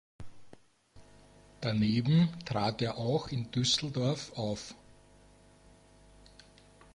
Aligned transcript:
Daneben 1.61 2.29
trat 2.43 2.81
er 2.81 2.97
auch 2.97 3.27
in 3.27 3.51
Düsseldorf 3.51 4.31
auf. 4.35 4.73